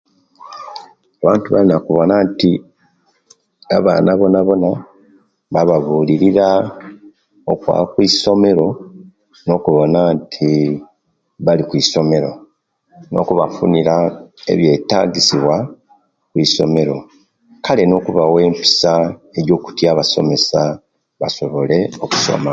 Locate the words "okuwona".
9.57-9.99